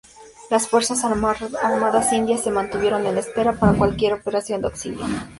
[0.49, 5.05] Las fuerzas armadas indias se mantuvieron en espera para cualquier operación de auxilio.